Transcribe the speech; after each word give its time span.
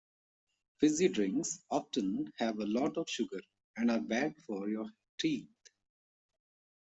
Fizzy 0.79 1.09
drinks 1.09 1.59
often 1.69 2.33
have 2.39 2.57
a 2.57 2.65
lot 2.65 2.97
of 2.97 3.07
sugar 3.07 3.39
and 3.77 3.91
are 3.91 3.99
bad 3.99 4.35
for 4.47 4.67
your 4.67 4.89
teeth 5.19 5.45